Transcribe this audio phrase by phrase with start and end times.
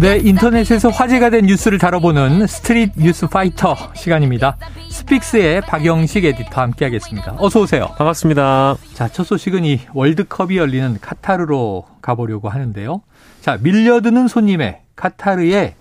[0.00, 4.56] 네, 인터넷에서 화제가 된 뉴스를 다뤄보는 스트릿 뉴스 파이터 시간입니다.
[4.90, 7.34] 스픽스의 박영식 에디터 함께하겠습니다.
[7.38, 7.88] 어서 오세요.
[7.98, 8.76] 반갑습니다.
[8.94, 13.02] 자, 첫 소식은 이 월드컵이 열리는 카타르로 가보려고 하는데요.
[13.40, 15.74] 자, 밀려드는 손님의 카타르에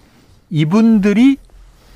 [0.50, 1.38] 이분들이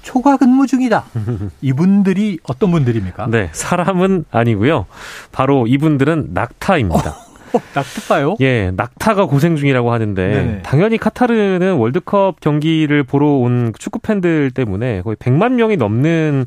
[0.03, 1.05] 초과 근무 중이다.
[1.63, 3.27] 이분들이 어떤 분들입니까?
[3.31, 4.85] 네, 사람은 아니고요.
[5.31, 7.09] 바로 이분들은 낙타입니다.
[7.09, 7.13] 어.
[7.75, 8.35] 낙타요?
[8.41, 10.61] 예, 낙타가 고생 중이라고 하는데 네네.
[10.63, 16.45] 당연히 카타르는 월드컵 경기를 보러 온 축구 팬들 때문에 거의 100만 명이 넘는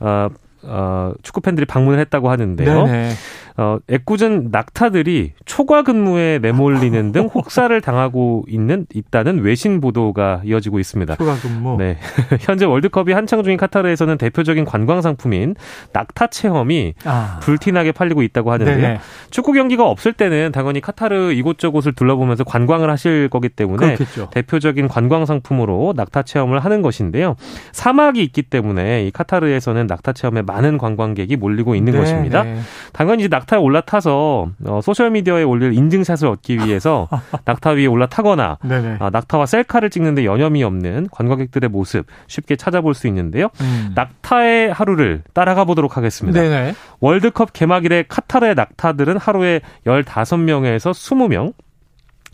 [0.00, 0.28] 어,
[0.62, 2.86] 어, 축구 팬들이 방문을 했다고 하는데요.
[2.86, 3.10] 네네.
[3.58, 11.16] 어, 애꿎은 낙타들이 초과 근무에 내몰리는 등 혹사를 당하고 있는 있다는 외신 보도가 이어지고 있습니다.
[11.16, 11.76] 초과 근무.
[11.78, 11.96] 네.
[12.40, 15.54] 현재 월드컵이 한창 중인 카타르에서는 대표적인 관광 상품인
[15.92, 17.40] 낙타 체험이 아.
[17.42, 18.76] 불티나게 팔리고 있다고 하는데요.
[18.76, 19.00] 네네.
[19.30, 24.28] 축구 경기가 없을 때는 당연히 카타르 이곳저곳을 둘러보면서 관광을 하실 거기 때문에 그렇겠죠.
[24.32, 27.36] 대표적인 관광 상품으로 낙타 체험을 하는 것인데요.
[27.72, 32.04] 사막이 있기 때문에 이 카타르에서는 낙타 체험에 많은 관광객이 몰리고 있는 네네.
[32.04, 32.44] 것입니다.
[32.92, 37.08] 당연히 이제 낙 낙타에 올라타서 어, 소셜 미디어에 올릴 인증샷을 얻기 위해서
[37.46, 38.58] 낙타 위에 올라타거나
[39.00, 43.48] 어, 낙타와 셀카를 찍는데 여념이 없는 관광객들의 모습 쉽게 찾아볼 수 있는데요.
[43.60, 43.92] 음.
[43.94, 46.40] 낙타의 하루를 따라가 보도록 하겠습니다.
[46.40, 46.74] 네네.
[47.00, 51.52] 월드컵 개막일에 카타르의 낙타들은 하루에 15명에서 20명,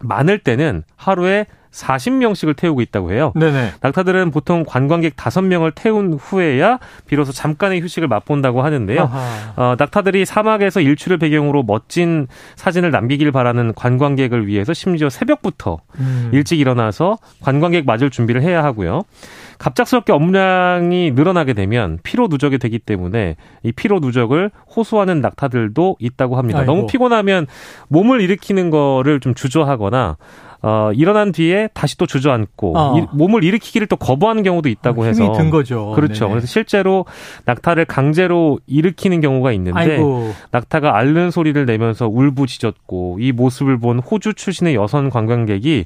[0.03, 3.33] 많을 때는 하루에 40명씩을 태우고 있다고 해요.
[3.35, 3.73] 네네.
[3.81, 9.11] 낙타들은 보통 관광객 5명을 태운 후에야 비로소 잠깐의 휴식을 맛본다고 하는데요.
[9.57, 16.31] 어, 낙타들이 사막에서 일출을 배경으로 멋진 사진을 남기길 바라는 관광객을 위해서 심지어 새벽부터 음.
[16.33, 19.05] 일찍 일어나서 관광객 맞을 준비를 해야 하고요.
[19.63, 26.61] 갑작스럽게 업무량이 늘어나게 되면 피로 누적이 되기 때문에 이 피로 누적을 호소하는 낙타들도 있다고 합니다.
[26.61, 26.73] 아이고.
[26.73, 27.47] 너무 피곤하면
[27.87, 30.17] 몸을 일으키는 거를 좀 주저하거나
[30.63, 32.99] 어, 일어난 뒤에 다시 또 주저앉고 어.
[32.99, 35.93] 이, 몸을 일으키기를 또 거부하는 경우도 있다고 어, 해서 힘이 든 거죠.
[35.95, 36.27] 그렇죠.
[36.27, 36.31] 네네.
[36.31, 37.05] 그래서 실제로
[37.45, 40.33] 낙타를 강제로 일으키는 경우가 있는데 아이고.
[40.53, 45.85] 낙타가 앓는 소리를 내면서 울부짖었고 이 모습을 본 호주 출신의 여성 관광객이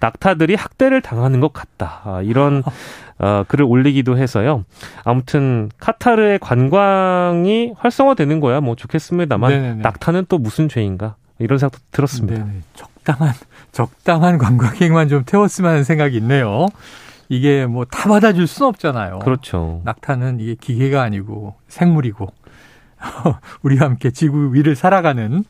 [0.00, 2.00] 낙타들이 학대를 당하는 것 같다.
[2.04, 2.64] 아, 이런
[3.18, 4.64] 어, 글을 올리기도 해서요.
[5.04, 9.82] 아무튼 카타르의 관광이 활성화되는 거야 뭐 좋겠습니다만 네네네.
[9.82, 12.44] 낙타는 또 무슨 죄인가 이런 생각도 들었습니다.
[12.44, 12.60] 네네.
[13.06, 13.34] 적당한
[13.70, 16.66] 적당한 관광객만 좀 태웠으면 하는 생각이 있네요.
[17.28, 19.20] 이게 뭐 다 받아줄 수는 없잖아요.
[19.20, 19.80] 그렇죠.
[19.84, 22.26] 낙타는 이게 기계가 아니고 생물이고
[23.62, 25.44] 우리와 함께 지구 위를 살아가는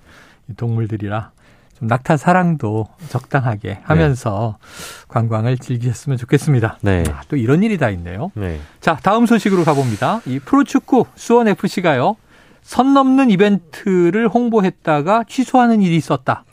[0.57, 1.31] 동물들이라
[1.79, 5.05] 좀 낙타 사랑도 적당하게 하면서 네.
[5.09, 6.79] 관광을 즐기셨으면 좋겠습니다.
[6.83, 7.05] 네.
[7.11, 8.31] 아, 또 이런 일이 다 있네요.
[8.35, 8.59] 네.
[8.81, 10.21] 자, 다음 소식으로 가봅니다.
[10.27, 12.17] 이 프로축구 수원 FC가요.
[12.63, 16.45] 선 넘는 이벤트를 홍보했다가 취소하는 일이 있었다.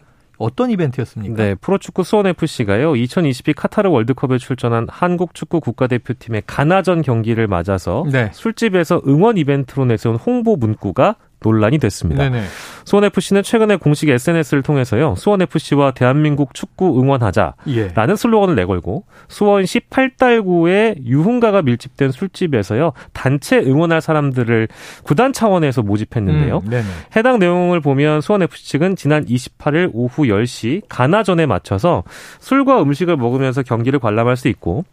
[0.43, 1.35] 어떤 이벤트였습니까?
[1.35, 8.29] 네, 프로축구 수원FC가요, 2022 카타르 월드컵에 출전한 한국 축구 국가대표팀의 가나전 경기를 맞아서 네.
[8.33, 12.29] 술집에서 응원 이벤트로 내세운 홍보 문구가 논란이 됐습니다.
[12.29, 12.43] 네네.
[12.85, 15.15] 수원 FC는 최근에 공식 SNS를 통해서요.
[15.15, 18.15] 수원 FC와 대한민국 축구 응원하자라는 예.
[18.15, 22.93] 슬로건을 내걸고 수원시 8달구의 유흥가가 밀집된 술집에서요.
[23.13, 24.67] 단체 응원할 사람들을
[25.03, 26.63] 구단 차원에서 모집했는데요.
[26.65, 26.83] 음,
[27.15, 32.03] 해당 내용을 보면 수원 FC 측은 지난 28일 오후 10시 가나전에 맞춰서
[32.39, 34.85] 술과 음식을 먹으면서 경기를 관람할 수 있고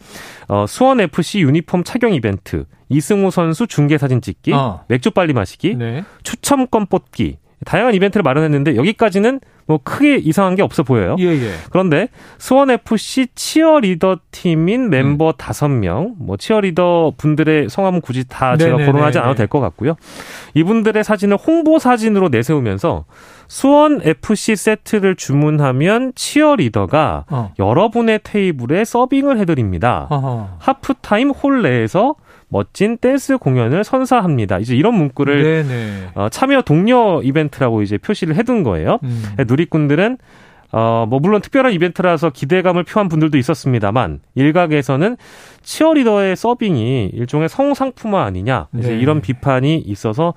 [0.48, 4.84] 어, 수원 FC 유니폼 착용 이벤트 이승우 선수 중계 사진 찍기, 어.
[4.88, 6.04] 맥주 빨리 마시기, 네.
[6.22, 11.14] 추첨권 뽑기 다양한 이벤트를 마련했는데 여기까지는 뭐 크게 이상한 게 없어 보여요.
[11.20, 11.52] 예, 예.
[11.70, 12.08] 그런데
[12.38, 15.32] 수원 FC 치어리더 팀인 멤버 음.
[15.36, 15.80] 다섯 음.
[15.80, 19.94] 명, 뭐 치어리더 분들의 성함은 굳이 다 제가 거론하지 않아도 될 것 같고요.
[20.54, 23.04] 이분들의 사진을 홍보 사진으로 내세우면서
[23.46, 27.52] 수원 FC 세트를 주문하면 치어리더가 어.
[27.58, 30.06] 여러분의 테이블에 서빙을 해드립니다.
[30.10, 30.48] 어허.
[30.58, 32.14] 하프타임 홀 내에서
[32.50, 34.58] 멋진 댄스 공연을 선사합니다.
[34.58, 35.64] 이제 이런 문구를
[36.14, 38.98] 어, 참여 동료 이벤트라고 이제 표시를 해둔 거예요.
[39.04, 39.22] 음.
[39.48, 40.18] 누리꾼들은
[40.72, 45.16] 어, 뭐, 물론 특별한 이벤트라서 기대감을 표한 분들도 있었습니다만, 일각에서는
[45.62, 48.98] 치어리더의 서빙이 일종의 성상품화 아니냐, 이제 네.
[48.98, 50.34] 이런 비판이 있어서,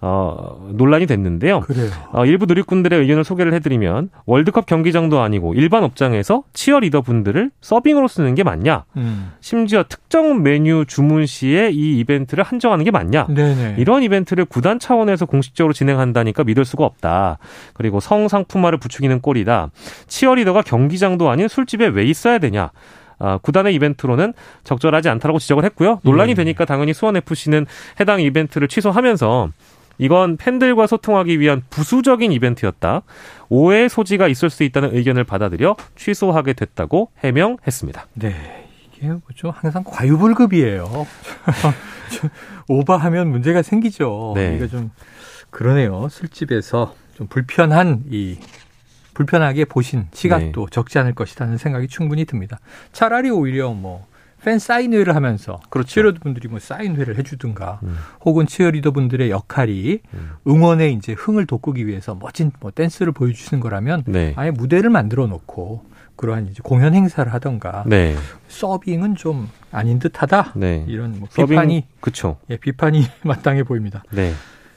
[0.00, 1.60] 어, 논란이 됐는데요.
[1.60, 1.90] 그래요.
[2.12, 8.34] 어, 일부 누리꾼들의 의견을 소개를 해드리면, 월드컵 경기장도 아니고 일반 업장에서 치어리더 분들을 서빙으로 쓰는
[8.34, 8.84] 게 맞냐?
[8.96, 9.32] 음.
[9.40, 13.26] 심지어 특정 메뉴 주문 시에 이 이벤트를 한정하는 게 맞냐?
[13.28, 13.76] 네네.
[13.78, 17.38] 이런 이벤트를 구단 차원에서 공식적으로 진행한다니까 믿을 수가 없다.
[17.72, 19.70] 그리고 성상품화를 부추기는 꼴이다.
[20.06, 22.70] 치어리더가 경기장도 아닌 술집에 왜 있어야 되냐.
[23.18, 24.34] 아, 구단의 이벤트로는
[24.64, 26.00] 적절하지 않다라고 지적을 했고요.
[26.02, 26.36] 논란이 음.
[26.36, 27.66] 되니까 당연히 수원 FC는
[27.98, 29.50] 해당 이벤트를 취소하면서
[29.98, 33.02] 이건 팬들과 소통하기 위한 부수적인 이벤트였다.
[33.48, 38.06] 오해 소지가 있을 수 있다는 의견을 받아들여 취소하게 됐다고 해명했습니다.
[38.14, 38.68] 네.
[38.94, 39.52] 이게 뭐죠?
[39.54, 41.06] 항상 과유불급이에요.
[42.68, 44.32] 오버하면 문제가 생기죠.
[44.34, 44.56] 네.
[44.56, 44.90] 이거 좀
[45.50, 46.08] 그러네요.
[46.10, 48.38] 술집에서 좀 불편한 이
[49.16, 50.70] 불편하게 보신 시각도 네.
[50.70, 52.58] 적지 않을 것이라는 생각이 충분히 듭니다.
[52.92, 54.06] 차라리 오히려 뭐
[54.46, 55.88] 팬 사인회를 하면서 그렇죠.
[55.88, 57.96] 치어리더 분들이 뭐 사인회를 해주든가 음.
[58.24, 60.30] 혹은 치어리더 분들의 역할이 음.
[60.46, 64.34] 응원에 이제 흥을 돋구기 위해서 멋진 뭐 댄스를 보여주시는 거라면 네.
[64.36, 65.84] 아예 무대를 만들어 놓고
[66.14, 68.14] 그러한 이제 공연 행사를 하던가 네.
[68.46, 70.84] 서빙은 좀 아닌 듯하다 네.
[70.86, 72.36] 이런 뭐 비판이 그쵸.
[72.48, 74.04] 예, 비판이 마땅해 보입니다.
[74.12, 74.32] 네.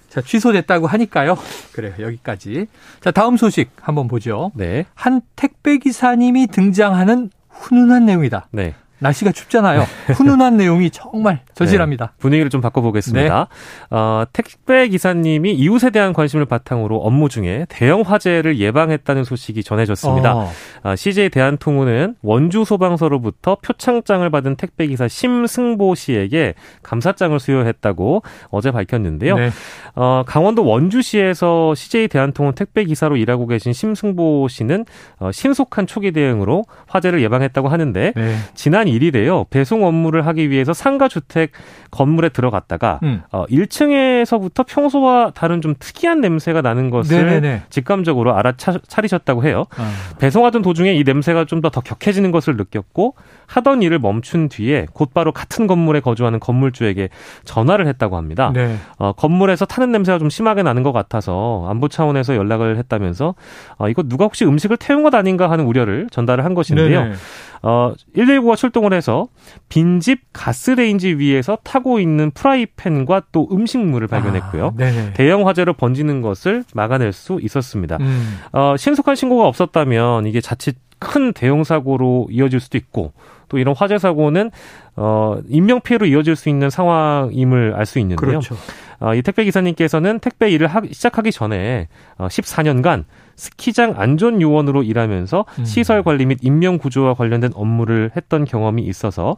[0.09, 1.38] 자, 취소됐다고 하니까요.
[1.71, 1.94] 그래요.
[2.00, 2.67] 여기까지.
[3.00, 4.51] 자, 다음 소식 한번 보죠.
[4.56, 4.85] 네.
[4.95, 8.47] 한 택배 기사님이 등장하는 훈훈한 내용이다.
[8.51, 8.75] 네.
[9.00, 9.86] 날씨가 춥잖아요.
[10.13, 12.06] 훈훈한 내용이 정말 저질합니다.
[12.06, 13.48] 네, 분위기를 좀 바꿔보겠습니다.
[13.50, 13.96] 네.
[13.96, 20.36] 어, 택배 기사님이 이웃에 대한 관심을 바탕으로 업무 중에 대형 화재를 예방했다는 소식이 전해졌습니다.
[20.36, 20.51] 어.
[20.84, 29.38] 어, CJ 대한통운은 원주 소방서로부터 표창장을 받은 택배 기사 심승보 씨에게 감사장을 수여했다고 어제 밝혔는데요.
[29.38, 29.50] 네.
[29.95, 34.86] 어, 강원도 원주시에서 CJ 대한통운 택배 기사로 일하고 계신 심승보 씨는
[35.19, 38.36] 어, 신속한 초기 대응으로 화재를 예방했다고 하는데 네.
[38.54, 39.50] 지난 1일에요.
[39.50, 41.51] 배송 업무를 하기 위해서 상가 주택
[41.91, 43.21] 건물에 들어갔다가 음.
[43.31, 47.63] 어, 1층에서부터 평소와 다른 좀 특이한 냄새가 나는 것을 네네네.
[47.69, 49.65] 직감적으로 알아차리셨다고 해요.
[49.77, 49.91] 아.
[50.19, 53.15] 배송하던 도중에 이 냄새가 좀 더 더 격해지는 것을 느꼈고
[53.45, 57.09] 하던 일을 멈춘 뒤에 곧바로 같은 건물에 거주하는 건물주에게
[57.44, 58.51] 전화를 했다고 합니다.
[58.53, 58.75] 네.
[58.97, 63.35] 어, 건물에서 타는 냄새가 좀 심하게 나는 것 같아서 안보 차원에서 연락을 했다면서
[63.77, 67.03] 어, 이거 누가 혹시 음식을 태운 것 아닌가 하는 우려를 전달을 한 것인데요.
[67.03, 67.15] 네네.
[67.61, 69.27] 어, 119가 출동을 해서
[69.69, 74.67] 빈집 가스레인지 위에서 타고 있는 프라이팬과 또 음식물을 발견했고요.
[74.67, 77.97] 아, 대형 화재로 번지는 것을 막아낼 수 있었습니다.
[78.00, 78.39] 음.
[78.53, 83.13] 어, 신속한 신고가 없었다면 이게 자칫 큰 대형 사고로 이어질 수도 있고
[83.47, 84.51] 또 이런 화재 사고는
[84.97, 88.29] 어 인명 피해로 이어질 수 있는 상황임을 알 수 있는데요.
[88.29, 88.56] 그렇죠.
[89.00, 91.88] 어, 이 택배 기사님께서는 택배 일을 하, 시작하기 전에
[92.18, 93.06] 어, 14년간
[93.36, 95.66] 스키장 안전 요원으로 일하면서 음.
[95.66, 99.38] 시설 관리 및 인명 구조와 관련된 업무를 했던 경험이 있어서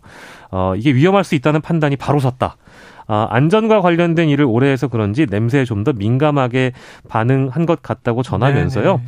[0.50, 2.58] 어 이게 위험할 수 있다는 판단이 바로 섰다.
[3.08, 6.72] 아, 안전과 관련된 일을 오래 해서 그런지 냄새에 좀 더 민감하게
[7.10, 9.02] 반응한 것 같다고 전하면서요.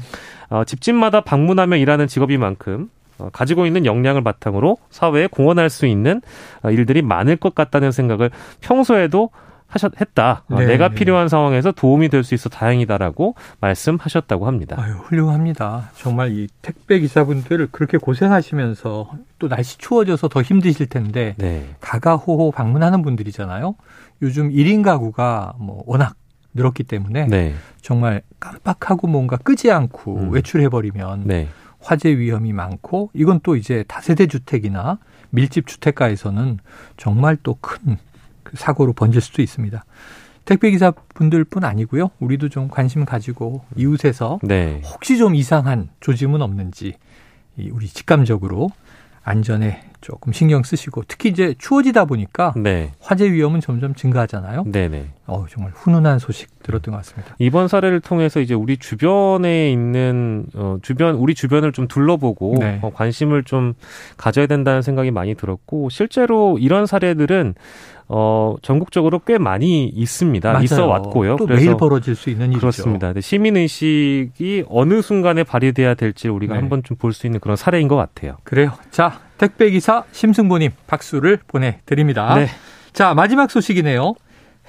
[0.49, 6.21] 어, 집집마다 방문하며 일하는 직업인 만큼 어, 가지고 있는 역량을 바탕으로 사회에 공헌할 수 있는
[6.63, 8.29] 어, 일들이 많을 것 같다는 생각을
[8.61, 9.29] 평소에도
[9.73, 10.43] 하셨 했다.
[10.49, 10.67] 어, 네.
[10.67, 14.75] 내가 필요한 상황에서 도움이 될 수 있어 다행이다라고 말씀하셨다고 합니다.
[14.79, 15.89] 아유, 훌륭합니다.
[15.97, 21.67] 정말 이 택배 기사분들 그렇게 고생하시면서 또 날씨 추워져서 더 힘드실 텐데 네.
[21.81, 23.75] 가가호호 방문하는 분들이잖아요.
[24.21, 26.15] 요즘 1인 가구가 뭐 워낙
[26.53, 27.55] 늘었기 때문에 네.
[27.81, 30.29] 정말 깜빡하고 뭔가 끄지 않고 음.
[30.31, 31.49] 외출해 버리면 네.
[31.79, 34.99] 화재 위험이 많고 이건 또 이제 다세대 주택이나
[35.31, 36.59] 밀집 주택가에서는
[36.95, 37.97] 정말 또 큰
[38.53, 39.83] 사고로 번질 수도 있습니다.
[40.45, 42.11] 택배 기사 분들뿐 아니고요.
[42.19, 44.81] 우리도 좀 관심 가지고 이웃에서 네.
[44.83, 46.95] 혹시 좀 이상한 조짐은 없는지
[47.71, 48.69] 우리 직감적으로
[49.23, 52.91] 안전에 조금 신경 쓰시고 특히 이제 추워지다 보니까 네.
[52.99, 54.65] 화재 위험은 점점 증가하잖아요.
[54.67, 55.05] 네네.
[55.25, 57.33] 어 정말 훈훈한 소식 들었던 것 같습니다.
[57.39, 62.79] 이번 사례를 통해서 이제 우리 주변에 있는 어 주변 우리 주변을 좀 둘러보고 네.
[62.81, 63.73] 어, 관심을 좀
[64.17, 67.55] 가져야 된다는 생각이 많이 들었고 실제로 이런 사례들은
[68.09, 70.51] 어, 전국적으로 꽤 많이 있습니다.
[70.51, 70.63] 맞아요.
[70.65, 71.37] 있어 왔고요.
[71.37, 72.59] 또 매일 벌어질 수 있는 일이죠.
[72.59, 73.13] 그렇습니다.
[73.21, 76.59] 시민 의식이 어느 순간에 발휘돼야 될지 우리가 네.
[76.59, 78.37] 한번 좀 볼 수 있는 그런 사례인 것 같아요.
[78.43, 78.71] 그래요.
[78.91, 82.33] 자, 택배 기사 심승보님 박수를 보내드립니다.
[82.35, 82.47] 네.
[82.93, 84.13] 자, 마지막 소식이네요.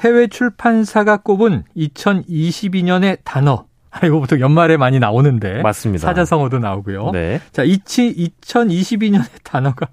[0.00, 3.66] 해외 출판사가 꼽은 2022년의 단어.
[3.92, 5.62] 아, 이거 보통 연말에 많이 나오는데.
[5.62, 6.08] 맞습니다.
[6.08, 7.12] 사자성어도 나오고요.
[7.12, 7.40] 네.
[7.52, 9.86] 자, 2022년의 단어가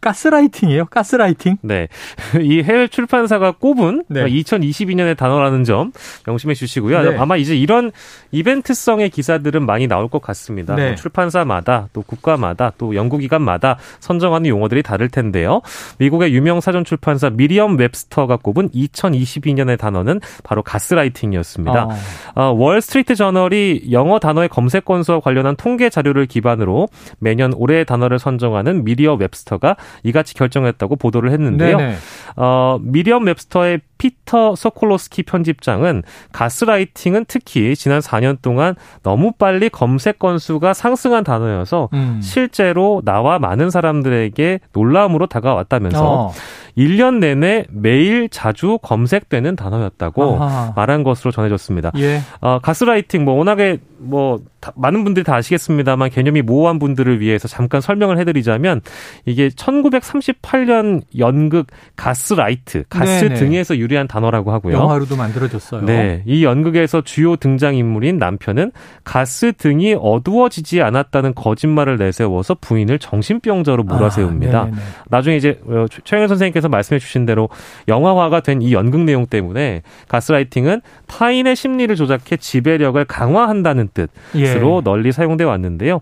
[0.00, 0.86] 가스라이팅이에요?
[0.86, 1.58] 가스라이팅?
[1.62, 1.88] 네.
[2.40, 4.24] 이 해외 출판사가 꼽은 네.
[4.24, 5.92] 2022년의 단어라는 점
[6.26, 7.02] 명심해 주시고요.
[7.02, 7.16] 네.
[7.16, 7.90] 아마 이제 이런
[8.30, 10.74] 이벤트성의 기사들은 많이 나올 것 같습니다.
[10.74, 10.88] 네.
[10.88, 15.62] 뭐 출판사마다 또 국가마다 또 연구기관마다 선정하는 용어들이 다를 텐데요.
[15.98, 21.84] 미국의 유명 사전 출판사 미리엄 웹스터가 꼽은 2022년의 단어는 바로 가스라이팅이었습니다.
[21.84, 21.90] 어.
[22.34, 26.88] 어, 월스트리트 저널이 영어 단어의 검색 건수와 관련한 통계 자료를 기반으로
[27.18, 31.76] 매년 올해의 단어를 선정하는 미리엄 웹스터가 이같이 결정했다고 보도를 했는데요.
[31.76, 31.96] 네네.
[32.36, 36.02] 어, 미리엄 웹스터의 피터 소콜로스키 편집장은
[36.32, 42.20] 가스라이팅은 특히 지난 4년 동안 너무 빨리 검색 건수가 상승한 단어여서 음.
[42.22, 46.32] 실제로 나와 많은 사람들에게 놀라움으로 다가왔다면서 어.
[46.78, 50.72] 1년 내내 매일 자주 검색되는 단어였다고 아하.
[50.76, 51.90] 말한 것으로 전해졌습니다.
[51.96, 52.20] 예.
[52.40, 57.80] 어, 가스라이팅 뭐 워낙에 뭐 다, 많은 분들이 다 아시겠습니다만 개념이 모호한 분들을 위해서 잠깐
[57.80, 58.80] 설명을 해드리자면
[59.26, 63.34] 이게 1938년 연극 가스라이트 가스 네네.
[63.34, 64.74] 등에서 유 래한 단어라고 하고요.
[64.74, 65.82] 영화로도 만들어졌어요.
[65.86, 73.82] 네, 이 연극에서 주요 등장 인물인 남편은 가스 등이 어두워지지 않았다는 거짓말을 내세워서 부인을 정신병자로
[73.84, 74.58] 몰아세웁니다.
[74.60, 74.70] 아,
[75.08, 77.48] 나중에 이제 어, 최영현 선생님께서 말씀해 주신 대로
[77.88, 84.80] 영화화가 된 이 연극 내용 때문에 가스라이팅은 타인의 심리를 조작해 지배력을 강화한다는 뜻으로 예.
[84.84, 86.00] 널리 사용돼 왔는데요.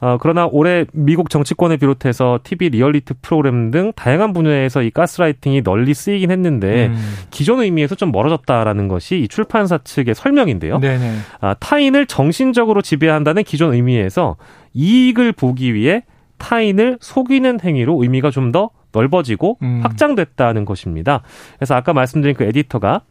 [0.00, 5.94] 어, 그러나 올해 미국 정치권을 비롯해서 TV 리얼리티 프로그램 등 다양한 분야에서 이 가스라이팅이 널리
[5.94, 7.14] 쓰이긴 했는데 음.
[7.30, 10.78] 기존 의미에서 좀 멀어졌다라는 것이 이 출판사 측의 설명인데요.
[10.78, 11.16] 네네.
[11.40, 14.36] 아, 타인을 정신적으로 지배한다는 기존 의미에서
[14.74, 16.04] 이익을 보기 위해
[16.38, 19.80] 타인을 속이는 행위로 의미가 좀 더 넓어지고 음.
[19.82, 21.22] 확장됐다는 것입니다.
[21.56, 23.02] 그래서 아까 말씀드린 그 에디터가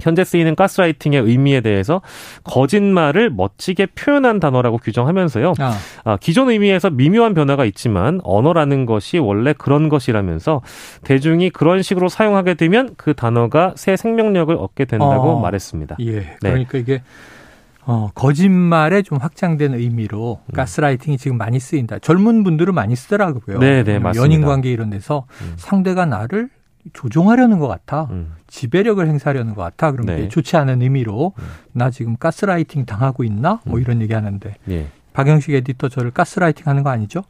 [0.00, 2.02] 현재 쓰이는 가스라이팅의 의미에 대해서
[2.44, 5.54] 거짓말을 멋지게 표현한 단어라고 규정하면서요.
[5.58, 5.74] 아.
[6.04, 10.62] 아, 기존 의미에서 미묘한 변화가 있지만 언어라는 것이 원래 그런 것이라면서
[11.02, 15.40] 대중이 그런 식으로 사용하게 되면 그 단어가 새 생명력을 얻게 된다고 어.
[15.40, 15.96] 말했습니다.
[16.00, 16.12] 예.
[16.12, 16.36] 네.
[16.40, 17.02] 그러니까 이게
[17.86, 20.52] 어, 거짓말에 좀 확장된 의미로 음.
[20.54, 21.98] 가스라이팅이 지금 많이 쓰인다.
[21.98, 23.58] 젊은 분들은 많이 쓰더라고요.
[23.58, 24.22] 네, 네, 맞습니다.
[24.22, 25.52] 연인 관계 이런 데서 음.
[25.56, 26.48] 상대가 나를
[26.92, 28.08] 조종하려는 것 같아.
[28.10, 28.34] 음.
[28.46, 29.92] 지배력을 행사하려는 것 같아.
[29.92, 30.28] 그럼 네.
[30.28, 31.44] 좋지 않은 의미로 음.
[31.72, 33.60] 나 지금 가스라이팅 당하고 있나?
[33.64, 33.82] 뭐 음.
[33.82, 34.54] 이런 얘기 하는데.
[34.70, 34.86] 예.
[35.12, 37.22] 박영식 에디터 저를 가스라이팅 하는 거 아니죠?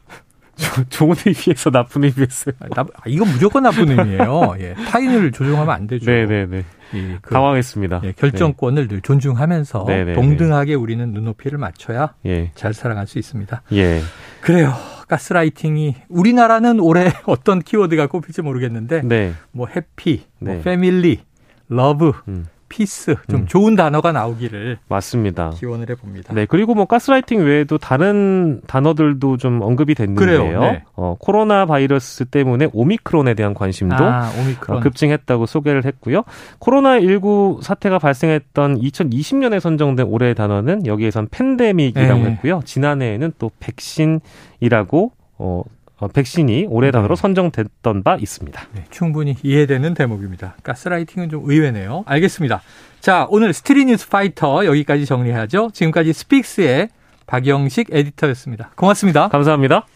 [0.89, 2.51] 좋은 의미에서 나쁜 의미에서.
[2.59, 4.55] 아, 나, 이건 무조건 나쁜 의미예요.
[4.59, 4.73] 예.
[4.73, 6.09] 타인을 조종하면 안 되죠.
[6.09, 6.45] 네네네.
[6.45, 6.65] 네, 네.
[6.93, 8.01] 예, 그, 당황했습니다.
[8.03, 8.95] 예, 결정권을 네.
[8.95, 10.05] 늘 존중하면서 네네네.
[10.05, 12.51] 네, 동등하게 우리는 눈높이를 맞춰야 예.
[12.55, 13.63] 잘 살아갈 수 있습니다.
[13.73, 14.01] 예.
[14.41, 14.73] 그래요.
[15.07, 19.33] 가스라이팅이 우리나라는 올해 어떤 키워드가 꼽힐지 모르겠는데 네.
[19.51, 20.61] 뭐 happy, 뭐 네.
[20.61, 21.21] family,
[21.67, 22.47] love, 음.
[22.69, 23.47] peace 좀 음.
[23.47, 25.51] 좋은 단어가 나오기를 맞습니다.
[25.51, 26.33] 기원을 해봅니다.
[26.33, 30.59] 네 그리고 뭐 가스라이팅 외에도 다른 단어들도 좀 언급이 됐는데요.
[30.61, 30.83] 네.
[30.95, 34.77] 어, 코로나 바이러스 때문에 오미크론에 대한 관심도 아, 오미크론.
[34.77, 36.23] 어, 급증했다고 소개를 했고요.
[36.59, 42.31] 코로나 19 사태가 발생했던 2020년에 선정된 올해의 단어는 여기에선 팬데믹이라고 네.
[42.31, 42.61] 했고요.
[42.65, 45.61] 지난해에는 또 백신이라고 어,
[45.97, 47.21] 어, 백신이 올해 단어로 네.
[47.21, 48.61] 선정됐던 바 있습니다.
[48.73, 50.55] 네, 충분히 이해되는 대목입니다.
[50.63, 52.03] 가스라이팅은 좀 의외네요.
[52.05, 52.61] 알겠습니다.
[52.99, 55.69] 자, 오늘 스트릿 뉴스 파이터 여기까지 정리하죠.
[55.73, 56.89] 지금까지 스픽스의
[57.27, 58.71] 박영식 에디터였습니다.
[58.75, 59.29] 고맙습니다.
[59.29, 59.83] 감사합니다.